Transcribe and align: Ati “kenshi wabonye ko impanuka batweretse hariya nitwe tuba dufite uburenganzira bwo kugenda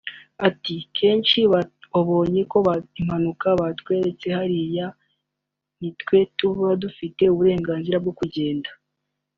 Ati 0.47 0.75
“kenshi 0.97 1.39
wabonye 1.93 2.41
ko 2.51 2.59
impanuka 2.99 3.47
batweretse 3.59 4.27
hariya 4.37 4.87
nitwe 5.79 6.17
tuba 6.37 6.67
dufite 6.83 7.21
uburenganzira 7.33 7.97
bwo 8.03 8.13
kugenda 8.19 8.69